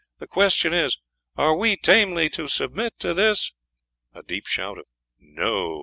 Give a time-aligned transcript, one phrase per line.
[0.17, 0.97] The question is,
[1.35, 3.51] are we tamely to submit to this?"
[4.15, 4.85] A deep shout of
[5.19, 5.79] "No!"